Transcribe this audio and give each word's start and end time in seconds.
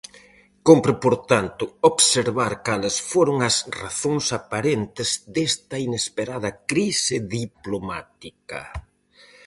Cómpre 0.67 0.93
por 1.03 1.15
tanto 1.31 1.63
observar 1.91 2.53
cales 2.67 2.95
foron 3.11 3.37
as 3.49 3.55
razóns 3.81 4.25
aparentes 4.39 5.09
desta 5.35 5.75
inesperada 5.87 6.49
crise 6.71 7.15
diplomática. 7.39 8.61